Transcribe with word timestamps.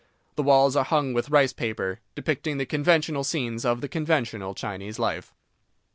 The 0.35 0.41
walls 0.41 0.75
are 0.75 0.83
hung 0.83 1.13
with 1.13 1.29
rice 1.29 1.53
paper, 1.53 1.99
depicting 2.15 2.57
the 2.57 2.65
conventional 2.65 3.23
scenes 3.23 3.63
of 3.63 3.81
the 3.81 3.87
conventional 3.87 4.55
Chinese 4.55 4.97
life. 4.97 5.31